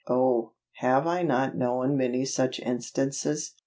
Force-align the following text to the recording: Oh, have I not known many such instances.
Oh, 0.07 0.53
have 0.77 1.05
I 1.05 1.21
not 1.21 1.55
known 1.55 1.95
many 1.95 2.25
such 2.25 2.59
instances. 2.59 3.53